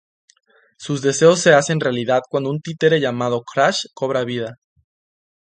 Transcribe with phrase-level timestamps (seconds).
[0.77, 4.57] Sus deseos se hacen realidad cuando un títere llamado Crash cobra vida.